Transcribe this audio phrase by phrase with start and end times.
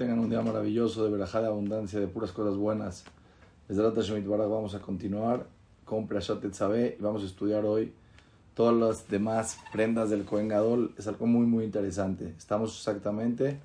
[0.00, 3.04] tengan un día maravilloso, de verajá de abundancia, de puras cosas buenas.
[3.68, 5.46] Desde la Shemit vamos a continuar
[5.84, 7.92] con Prashat Tetzabeh y vamos a estudiar hoy
[8.54, 10.94] todas las demás prendas del Kohen Gadol.
[10.96, 12.32] Es algo muy, muy interesante.
[12.38, 13.58] Estamos exactamente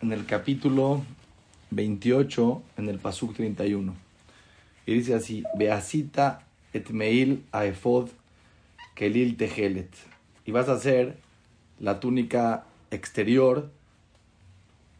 [0.00, 1.02] en el capítulo
[1.72, 3.94] 28, en el Pasuk 31.
[4.86, 8.08] Y dice así, Beasita et meil aefod
[8.94, 9.92] kelil tehelet.
[10.46, 11.18] Y vas a hacer
[11.78, 13.68] la túnica exterior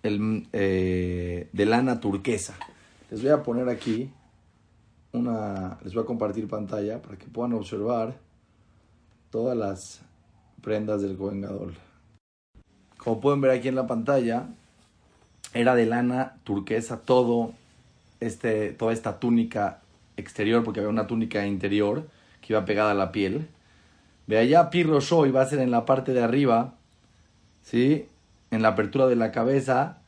[0.04, 2.54] el, eh, de lana turquesa.
[3.10, 4.10] Les voy a poner aquí
[5.12, 8.14] una, les voy a compartir pantalla para que puedan observar
[9.30, 10.02] todas las
[10.60, 11.74] prendas del Kohen Gadol.
[12.98, 14.48] Como pueden ver aquí en la pantalla,
[15.52, 17.52] era de lana turquesa todo
[18.20, 19.80] este, toda esta túnica
[20.16, 22.08] exterior, porque había una túnica interior
[22.40, 23.48] que iba pegada a la piel.
[24.26, 26.74] Ve allá, Pirro y va a ser en la parte de arriba,
[27.62, 28.06] ¿sí?
[28.54, 29.98] En la apertura de la cabeza,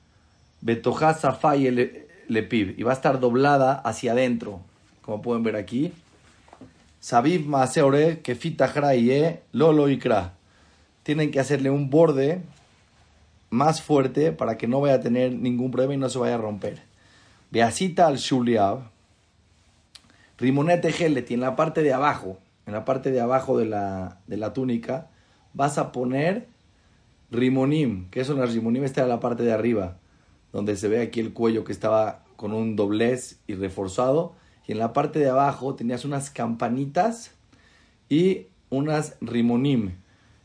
[0.61, 1.69] Betojá Safai
[2.29, 4.61] Lepib, y va a estar doblada hacia adentro,
[5.03, 5.93] como pueden ver aquí.
[7.01, 8.73] Sabib Maseore, que fita
[9.51, 10.35] Lolo Ikra.
[11.03, 12.41] Tienen que hacerle un borde
[13.51, 16.39] más fuerte para que no vaya a tener ningún problema y no se vaya a
[16.39, 16.81] romper.
[17.51, 18.79] Beasita al Shuliab,
[20.39, 24.37] Rimonete Geleti, en la parte de abajo, en la parte de abajo de la, de
[24.37, 25.09] la túnica,
[25.53, 26.47] vas a poner
[27.31, 28.09] rimonim.
[28.11, 28.85] ¿Qué son las rimonim?
[28.85, 29.99] Esta era la parte de arriba,
[30.53, 34.35] donde se ve aquí el cuello que estaba con un doblez y reforzado.
[34.67, 37.33] Y en la parte de abajo tenías unas campanitas
[38.09, 39.97] y unas rimonim.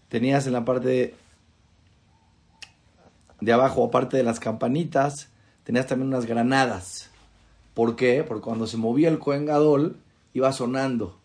[0.09, 1.15] Tenías en la parte
[3.39, 5.29] de, abajo, aparte de las campanitas,
[5.63, 7.09] tenías también unas granadas.
[7.73, 8.23] ¿Por qué?
[8.27, 9.97] Porque cuando se movía el Cohen Gadol,
[10.33, 11.21] iba sonando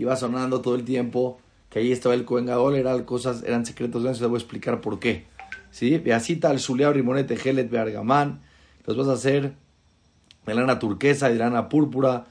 [0.00, 1.38] iba sonando todo el tiempo
[1.70, 5.24] que ahí estaba el Cohen eran cosas, eran secretos, les voy a explicar por qué.
[5.70, 5.98] ¿Sí?
[5.98, 8.40] Beasita al Rimonete Gelet Beargamán,
[8.86, 9.54] los vas a hacer
[10.44, 12.26] de lana turquesa, de lana púrpura,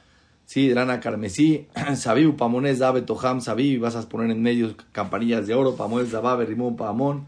[0.45, 0.67] ¿sí?
[0.67, 5.53] de lana carmesí, Sabiu, Pamonés, Dabe, Toham, Sabiu, vas a poner en medio campanillas de
[5.53, 7.27] oro, Pamonés, Dababe, Rimón, Pamón,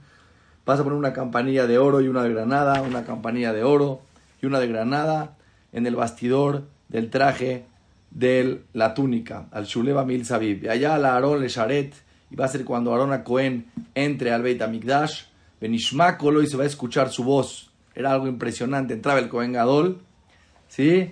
[0.66, 4.02] vas a poner una campanilla de oro y una de granada, una campanilla de oro
[4.41, 5.38] y una de granada
[5.72, 7.66] en el bastidor del traje
[8.12, 10.64] de la túnica, al Shuleva Mil Sabib.
[10.64, 11.94] Y allá al Aarón le Sharet,
[12.30, 15.24] y va a ser cuando Aarón a Cohen entre al Beit Amigdash,
[15.60, 17.72] Benishmakolo y se va a escuchar su voz.
[17.94, 18.94] Era algo impresionante.
[18.94, 20.02] Entraba el Cohen Gadol,
[20.68, 21.12] ¿sí?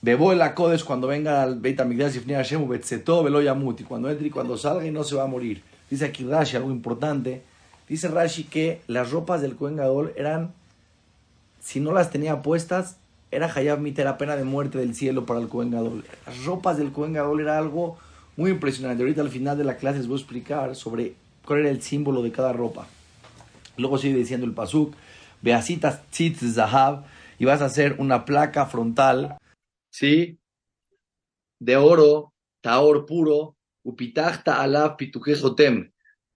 [0.00, 3.80] Bebó el Akodes cuando venga al Beit Amigdash y Hashem, Betzetó, Velo Yamut.
[3.80, 5.62] Y cuando entre y cuando salga y no se va a morir.
[5.90, 7.42] Dice aquí Rashi algo importante.
[7.88, 10.54] Dice Rashi que las ropas del Cohen Gadol eran,
[11.60, 12.96] si no las tenía puestas,
[13.30, 16.04] era Hayab Mita, era pena de muerte del cielo para el Cohen Gadol.
[16.26, 17.98] Las ropas del Cohen Gadol era algo
[18.36, 19.02] muy impresionante.
[19.02, 21.14] Ahorita al final de la clase les voy a explicar sobre
[21.44, 22.88] cuál era el símbolo de cada ropa.
[23.76, 24.94] Luego sigue diciendo el Pasuk,
[25.42, 27.04] Beasitas Tzitz Zahab,
[27.38, 29.38] y vas a hacer una placa frontal,
[29.90, 30.38] ¿sí?
[31.58, 35.90] De oro, taor puro, upitachta alaf pitujejotem,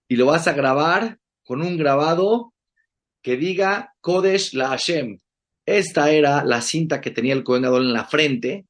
[0.07, 2.53] y lo vas a grabar con un grabado
[3.21, 5.19] que diga Kodesh la Hashem,
[5.65, 8.67] esta era la cinta que tenía el Cohen en la frente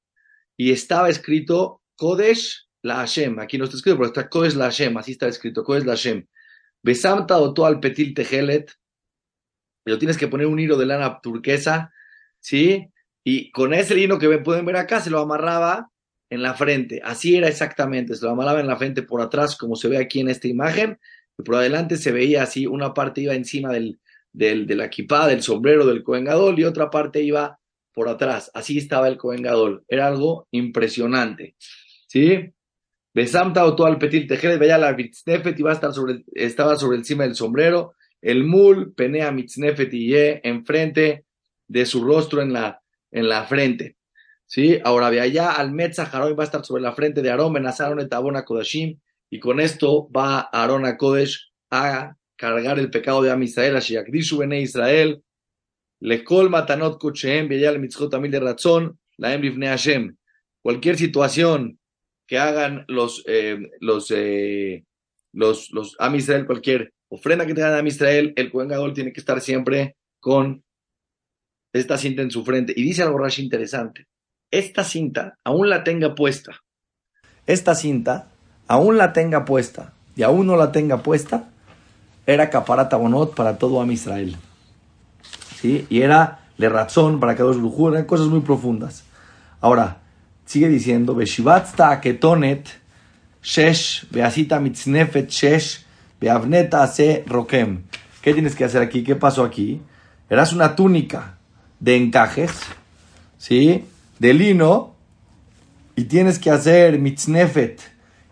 [0.58, 3.40] y estaba escrito Kodesh la Hashem.
[3.40, 6.26] Aquí no está escrito, pero está Kodesh la Hashem, así está escrito, Kodesh la Hashem.
[6.82, 8.72] Besamta o al petil tejelet,
[9.84, 11.92] pero tienes que poner un hilo de lana turquesa,
[12.40, 12.92] ¿sí?
[13.24, 15.90] Y con ese hilo que pueden ver acá, se lo amarraba
[16.30, 17.02] en la frente.
[17.04, 20.20] Así era exactamente, se lo amarraba en la frente por atrás, como se ve aquí
[20.22, 21.00] en esta imagen,
[21.38, 24.00] y por adelante se veía así, una parte iba encima del,
[24.36, 27.60] del, de la equipada, del sombrero del Cohen Gadol, y otra parte iba
[27.94, 28.52] por atrás.
[28.54, 29.84] Así estaba el Cohen Gadol.
[29.88, 31.56] Era algo impresionante.
[32.08, 32.52] ¿Sí?
[33.14, 37.24] Besamta o al petil tejeret, veía la mitznefet, iba a estar sobre, estaba sobre encima
[37.24, 37.94] del sombrero.
[38.22, 41.26] El mul, penea mitznefet y ye, enfrente
[41.68, 42.82] de su rostro en la,
[43.12, 43.96] en la frente.
[44.46, 44.80] ¿Sí?
[44.84, 48.44] Ahora ve allá al Metza va a estar sobre la frente de Aarón, Benazaron etabona
[48.44, 53.80] Kodashim, y con esto va Aarón a Kodesh a cargar el pecado de Am Israel,
[53.80, 55.22] Shiakdishu Bene Israel,
[56.00, 60.16] Lekol Matanot Kocheem, Beyal Mitzchot Amil de Razón, la Emrifne Hashem.
[60.62, 61.80] Cualquier situación
[62.28, 64.84] que hagan los, eh, los, eh,
[65.32, 65.70] los,
[66.46, 70.64] cualquier ofrenda que tengan a Israel, el Kohen Gadol tiene que estar siempre con
[71.72, 72.74] esta cinta en su frente.
[72.76, 74.08] Y dice algo Rashi interesante.
[74.52, 76.62] Esta cinta, aún la tenga puesta,
[77.46, 78.32] esta cinta,
[78.68, 81.52] aún la tenga puesta y aún no la tenga puesta,
[82.26, 84.36] era caparata bonot para todo Am Israel.
[85.60, 85.86] ¿Sí?
[85.90, 89.04] Y era le razón para cada dos eran cosas muy profundas.
[89.62, 89.98] Ahora,
[90.46, 92.70] sigue diciendo, Beshivatsta ketonet,
[93.44, 95.86] shesh, beasita mitznefet shesh,
[96.20, 97.84] beavneta se rokem.
[98.22, 99.04] ¿Qué tienes que hacer aquí?
[99.04, 99.82] ¿Qué pasó aquí?
[100.30, 101.38] Eras una túnica
[101.80, 102.52] de encajes,
[103.38, 103.86] ¿sí?
[104.20, 104.96] De lino,
[105.96, 107.82] y tienes que hacer mitznefet,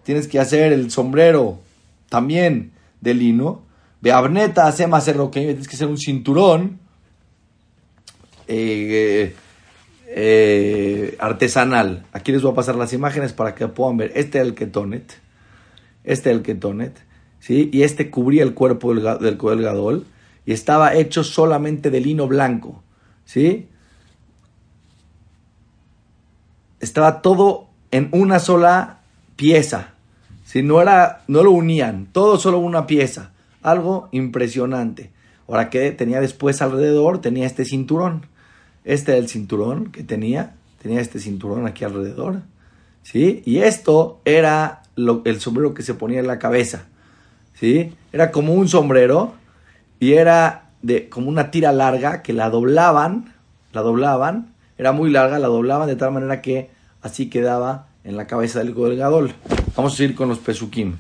[0.04, 1.60] tienes que hacer el sombrero
[2.10, 3.62] también de lino.
[4.04, 6.78] Beabneta, hace más tienes que hacer un cinturón
[8.50, 9.34] eh,
[10.08, 12.06] eh, artesanal.
[12.12, 14.12] Aquí les voy a pasar las imágenes para que puedan ver.
[14.16, 15.22] Este es el ketonet,
[16.04, 17.00] este es el ketonet,
[17.40, 17.70] ¿sí?
[17.72, 20.04] Y este cubría el cuerpo del, del
[20.46, 22.84] y estaba hecho solamente de lino blanco,
[23.24, 23.70] ¿sí?
[26.82, 29.00] Estaba todo en una sola
[29.38, 29.94] pieza,
[30.44, 33.33] si no, era, no lo unían, todo solo una pieza,
[33.64, 35.12] algo impresionante.
[35.48, 38.28] Ahora que tenía después alrededor, tenía este cinturón,
[38.86, 42.42] este era el cinturón que tenía, tenía este cinturón aquí alrededor,
[43.02, 43.42] ¿sí?
[43.46, 46.86] Y esto era el sombrero que se ponía en la cabeza,
[47.56, 47.94] ¿sí?
[48.12, 49.34] Era como un sombrero
[50.00, 53.34] y era de como una tira larga que la doblaban,
[53.72, 56.70] la doblaban, era muy larga, la doblaban de tal manera que
[57.02, 59.32] así quedaba en la cabeza del colgador.
[59.76, 60.96] Vamos a ir con los pesukim.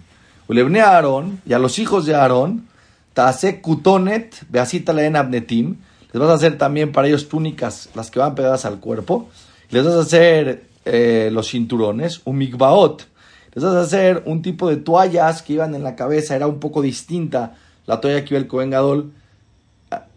[0.53, 2.67] Ulebne a Aarón y a los hijos de Aarón,
[3.15, 5.77] Taase Kutonet, Beasita en Abnetim,
[6.11, 9.29] les vas a hacer también para ellos túnicas, las que van pegadas al cuerpo,
[9.71, 13.03] les vas a hacer eh, los cinturones, un mikbaot,
[13.55, 16.59] les vas a hacer un tipo de toallas que iban en la cabeza, era un
[16.59, 17.55] poco distinta
[17.87, 19.11] la toalla que iba el Gadol,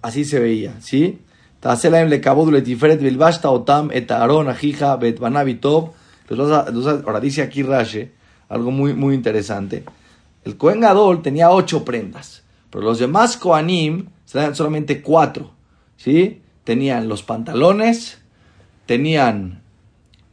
[0.02, 1.18] así se veía, ¿sí?
[1.62, 2.20] le
[3.44, 8.12] otam et ajija bet ahora dice aquí Rashe,
[8.50, 9.82] algo muy, muy interesante.
[10.46, 15.50] El Cohen Gadol tenía ocho prendas, pero los demás Kohanim tenían solamente cuatro,
[15.96, 16.40] ¿sí?
[16.62, 18.18] Tenían los pantalones,
[18.86, 19.60] tenían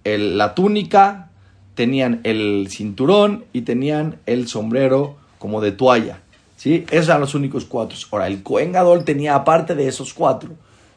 [0.06, 1.32] la túnica,
[1.74, 6.20] tenían el cinturón y tenían el sombrero como de toalla.
[6.58, 6.86] ¿sí?
[6.92, 7.98] Esos eran los únicos cuatro.
[8.12, 10.52] Ahora, el Cohen Gadol tenía, aparte de esos cuatro,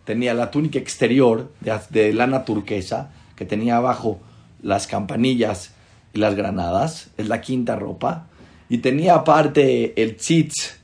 [0.04, 1.50] tenía la túnica exterior
[1.90, 4.20] de, lana turquesa, que tenía abajo
[4.62, 5.72] las campanillas
[6.12, 8.26] y las granadas, es la quinta ropa,
[8.68, 10.78] y tenía aparte el tzitz,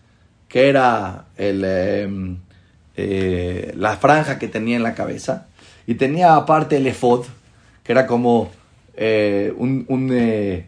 [0.49, 2.38] que era el, em,
[2.96, 5.46] eh, la franja que tenía en la cabeza,
[5.87, 7.26] y tenía aparte el efod,
[7.82, 8.50] que era como
[8.94, 10.67] eh, un, un eh,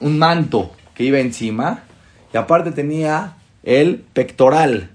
[0.00, 1.84] un manto que iba encima
[2.32, 4.90] y aparte tenía el pectoral.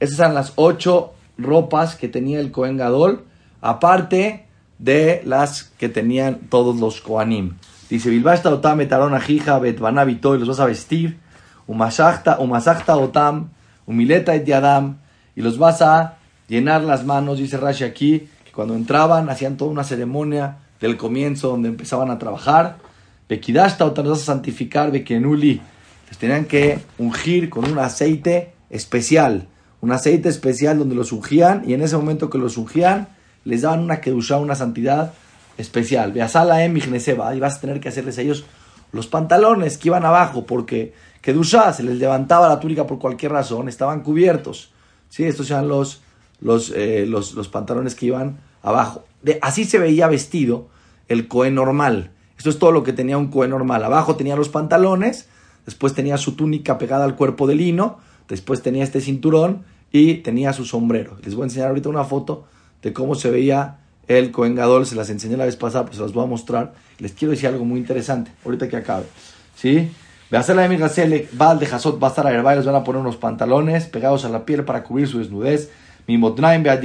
[0.00, 3.24] Esas eran las ocho ropas que tenía el Cohen Gadol,
[3.60, 4.46] aparte
[4.78, 7.54] de las que tenían todos los Kohanim.
[7.92, 11.18] Dice, Bilbasta otam etaron ajija betbanabito y los vas a vestir,
[11.66, 13.50] umasachta, umasachta otam,
[13.84, 14.96] umileta et yadam,
[15.36, 16.16] y los vas a
[16.48, 21.48] llenar las manos, dice Rashi aquí, que cuando entraban hacían toda una ceremonia del comienzo
[21.48, 22.78] donde empezaban a trabajar,
[23.28, 25.60] Bekidashta o vas a santificar, Bekenuli.
[26.08, 29.48] Les tenían que ungir con un aceite especial.
[29.82, 33.08] Un aceite especial donde los ungían y en ese momento que los ungían
[33.44, 35.12] les daban una kedusha, una santidad
[35.58, 36.12] especial.
[36.12, 38.44] Beasala em y vas a tener que hacerles a ellos
[38.92, 43.68] los pantalones que iban abajo porque kedusha se les levantaba la túnica por cualquier razón,
[43.68, 44.72] estaban cubiertos.
[45.08, 45.24] ¿Sí?
[45.24, 46.02] Estos eran los,
[46.40, 49.04] los, eh, los, los pantalones que iban abajo.
[49.40, 50.68] Así se veía vestido
[51.08, 52.10] el coe normal.
[52.42, 53.84] Esto es todo lo que tenía un Cohen normal.
[53.84, 55.28] Abajo tenía los pantalones,
[55.64, 59.62] después tenía su túnica pegada al cuerpo de lino, después tenía este cinturón
[59.92, 61.16] y tenía su sombrero.
[61.22, 62.46] Les voy a enseñar ahorita una foto
[62.82, 64.86] de cómo se veía el Cohen Gadol.
[64.86, 66.74] Se las enseñé la vez pasada, pues se las voy a mostrar.
[66.98, 69.04] Les quiero decir algo muy interesante, ahorita que acabe.
[69.56, 69.90] ¿Sí?
[70.30, 72.84] Ve a hacer la de Val de Hazot va a estar a les van a
[72.84, 75.70] poner unos pantalones pegados a la piel para cubrir su desnudez.
[76.06, 76.82] Mi Motnaim Beat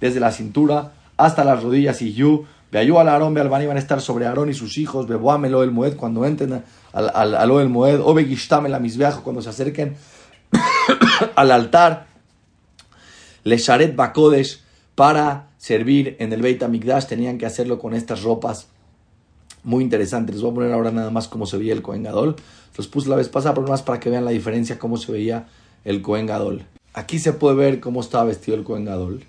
[0.00, 4.00] desde la cintura hasta las rodillas y Yu Veayú al Aarón, al van a estar
[4.00, 8.00] sobre Aarón y sus hijos, Beboamelo el Moed, cuando entren al, al, al el Moed,
[8.00, 9.94] o Begishtam el Amisbeajo, cuando se acerquen
[11.36, 12.06] al altar,
[13.44, 14.62] le Sharet Bakodesh,
[14.94, 18.66] para servir en el Beit Amigdash, tenían que hacerlo con estas ropas
[19.62, 20.34] muy interesantes.
[20.34, 22.34] Les voy a poner ahora nada más cómo se veía el Cohen Gadol.
[22.76, 25.46] Los puse la vez pasada, pero más para que vean la diferencia, cómo se veía
[25.84, 26.64] el Cohen Gadol.
[26.94, 29.22] Aquí se puede ver cómo estaba vestido el Cohen Gadol.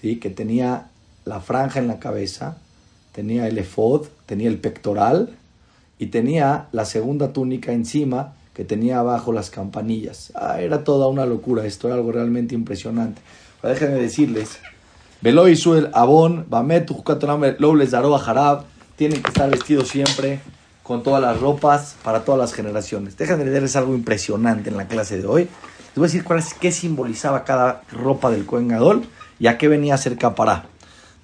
[0.00, 0.20] ¿sí?
[0.20, 0.90] Que tenía
[1.24, 2.58] la franja en la cabeza,
[3.10, 5.36] tenía el efod, tenía el pectoral
[5.98, 10.30] y tenía la segunda túnica encima que tenía abajo las campanillas.
[10.36, 13.20] Ah, era toda una locura, esto era algo realmente impresionante.
[13.60, 14.60] Pero déjenme decirles,
[15.24, 16.90] Veloy Suel Abón, Bamet,
[17.58, 18.64] Lobles Daroa Jarab,
[18.94, 20.42] tienen que estar vestidos siempre
[20.82, 23.16] con todas las ropas para todas las generaciones.
[23.16, 25.44] Déjenme leerles algo impresionante en la clase de hoy.
[25.44, 29.06] Les voy a decir cuál es, qué simbolizaba cada ropa del Cohen Gadol
[29.38, 30.66] y a qué venía a ser capará.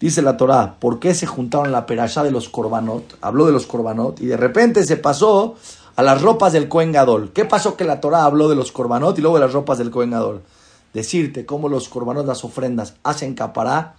[0.00, 3.18] Dice la Torá, ¿por qué se juntaron la perashá de los korbanot?
[3.20, 5.56] Habló de los korbanot y de repente se pasó
[5.96, 7.32] a las ropas del Cohen Gadol.
[7.34, 9.90] ¿Qué pasó que la Torah habló de los corbanot y luego de las ropas del
[9.90, 10.40] Cohen Gadol?
[10.92, 13.94] Decirte cómo los corbanot, las ofrendas, hacen capará,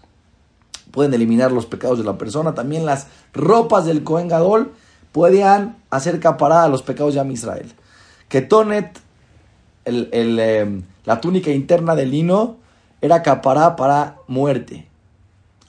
[0.91, 2.53] pueden eliminar los pecados de la persona.
[2.53, 4.73] También las ropas del Cohen Gadol
[5.11, 7.71] pueden hacer capará a los pecados de Israel.
[8.27, 8.99] Ketonet,
[9.85, 12.57] el, el, eh, la túnica interna del lino,
[13.01, 14.87] era capará para muerte.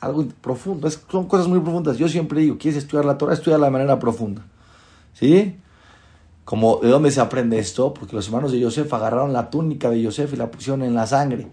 [0.01, 1.97] Algo profundo, son cosas muy profundas.
[1.97, 3.35] Yo siempre digo, ¿quieres estudiar la Torah?
[3.35, 4.43] Estudia de manera profunda.
[5.15, 5.57] ¿Sí?
[6.45, 7.95] Como, ¿De dónde se aprende esto?
[7.95, 11.07] Porque los hermanos de Yosef agarraron la túnica de Yosef y la pusieron en la
[11.07, 11.47] sangre.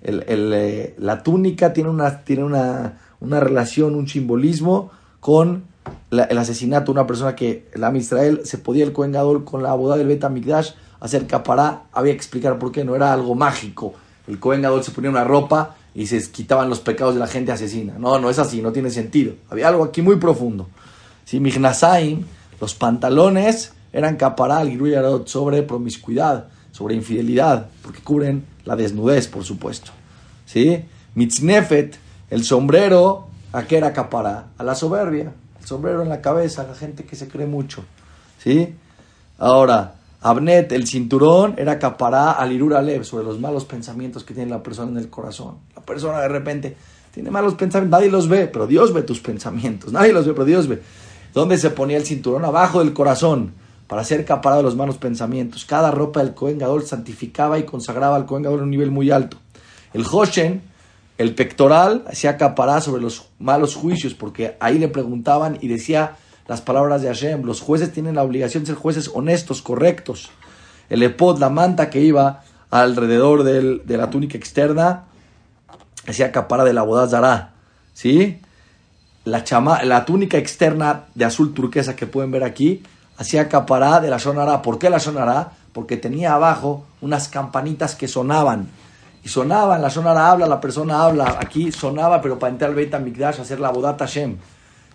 [0.00, 5.64] El, el, eh, la túnica tiene, una, tiene una, una relación, un simbolismo con
[6.10, 9.14] la, el asesinato de una persona que el Am Israel se podía el Kohen
[9.44, 11.84] con la boda del Bet Mikdash hacer capará.
[11.92, 13.94] Había que explicar por qué, no era algo mágico.
[14.26, 17.94] El Kohen se ponía una ropa y se quitaban los pecados de la gente asesina.
[17.98, 19.34] No, no es así, no tiene sentido.
[19.48, 20.68] Había algo aquí muy profundo.
[21.24, 22.24] Si Mignasaim,
[22.60, 29.92] los pantalones eran capará al sobre promiscuidad, sobre infidelidad, porque cubren la desnudez, por supuesto.
[30.46, 30.84] ¿Sí?
[31.14, 31.98] Mitznefet,
[32.30, 34.48] el sombrero, ¿a qué era capará?
[34.58, 35.32] A la soberbia.
[35.60, 37.84] El sombrero en la cabeza, la gente que se cree mucho.
[38.38, 38.74] ¿Sí?
[39.38, 44.50] Ahora, Abnet, el cinturón, era capará al irur alev, sobre los malos pensamientos que tiene
[44.50, 45.58] la persona en el corazón.
[45.76, 46.76] La persona de repente
[47.12, 49.92] tiene malos pensamientos, nadie los ve, pero Dios ve tus pensamientos.
[49.92, 50.82] Nadie los ve, pero Dios ve.
[51.34, 52.44] ¿Dónde se ponía el cinturón?
[52.44, 53.52] Abajo del corazón,
[53.88, 55.64] para ser capará de los malos pensamientos.
[55.64, 59.10] Cada ropa del Cohen Gadol santificaba y consagraba al Cohen Gadol a un nivel muy
[59.10, 59.38] alto.
[59.94, 60.62] El Hoshen,
[61.16, 66.16] el pectoral, hacía capará sobre los malos juicios, porque ahí le preguntaban y decía
[66.46, 67.42] las palabras de Hashem.
[67.44, 70.30] Los jueces tienen la obligación de ser jueces honestos, correctos.
[70.90, 75.06] El epod, la manta que iba alrededor de la túnica externa,
[76.06, 77.52] hacía capara de la bodazara.
[77.94, 78.40] ¿Sí?
[79.24, 82.82] La, chama, la túnica externa de azul turquesa que pueden ver aquí,
[83.18, 84.62] hacía capará de la sonará.
[84.62, 85.52] ¿Por qué la sonará?
[85.72, 88.68] Porque tenía abajo unas campanitas que sonaban.
[89.24, 91.36] Y sonaban, la sonará habla, la persona habla.
[91.40, 94.36] Aquí sonaba, pero para entrar al Beit HaMikdash, hacer la bodata Hashem.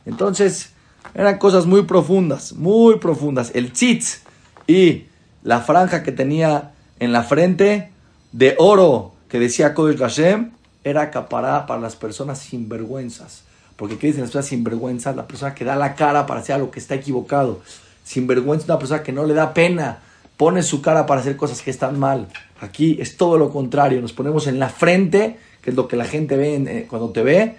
[0.06, 0.72] Entonces,
[1.14, 3.52] eran cosas muy profundas, muy profundas.
[3.54, 4.22] El tzitz
[4.66, 5.06] y
[5.44, 7.92] la franja que tenía en la frente
[8.32, 10.52] de oro que decía Kodesh Hashem
[10.84, 13.44] era capará para las personas sinvergüenzas.
[13.76, 15.16] Porque ¿qué dicen las personas sinvergüenzas?
[15.16, 17.60] La persona que da la cara para hacer algo que está equivocado.
[18.04, 20.00] Sinvergüenza una persona que no le da pena,
[20.38, 22.28] pone su cara para hacer cosas que están mal.
[22.60, 26.06] Aquí es todo lo contrario, nos ponemos en la frente, que es lo que la
[26.06, 27.56] gente ve eh, cuando te ve,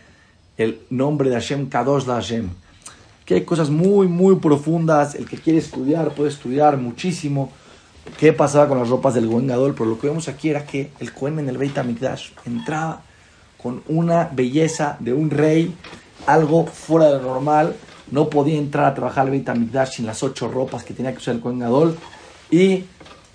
[0.56, 2.50] el nombre de Hashem, Kadosh de Hashem
[3.24, 5.14] que hay cosas muy, muy profundas.
[5.14, 7.50] El que quiere estudiar puede estudiar muchísimo.
[8.18, 9.74] ¿Qué pasaba con las ropas del Goen Gadol?
[9.74, 13.02] Pero lo que vemos aquí era que el Cohen en el Beit HaMikdash entraba
[13.62, 15.74] con una belleza de un rey,
[16.26, 17.74] algo fuera de lo normal.
[18.10, 21.18] No podía entrar a trabajar al Beit HaMikdash sin las ocho ropas que tenía que
[21.18, 21.96] usar el Cohen Gadol.
[22.50, 22.84] Y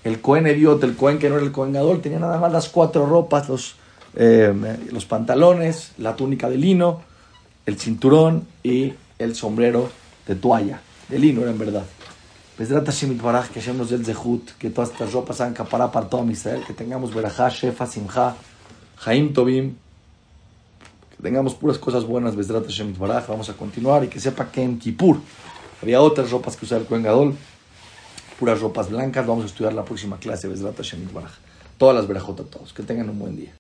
[0.04, 2.70] el Cohen Ediot, el Cohen que no era el Cohen Gadol, tenía nada más las
[2.70, 3.76] cuatro ropas, los,
[4.16, 4.54] eh,
[4.92, 7.02] los pantalones, la túnica de lino,
[7.66, 9.90] el cinturón y el sombrero
[10.28, 11.84] de toalla, de lino era en verdad.
[12.58, 15.92] Besrat Hashem Itbaraj, que Hashem nos dé el zehut, que todas estas ropas sean capará
[15.92, 18.36] para todo Israel, que tengamos verajá, shefa, simja,
[18.98, 19.76] jaim tobim,
[21.22, 24.80] tengamos puras cosas buenas, Besrat Hashem Itbaraj, vamos a continuar y que sepa que en
[24.80, 25.18] Kippur
[25.82, 27.36] había otras ropas que usar el Kohen Gadol,
[28.40, 31.32] puras ropas blancas, vamos a estudiar la próxima clase, Besrat Hashem Itbaraj.
[31.78, 33.54] Todas las verajotas todos, que tengan un buen día.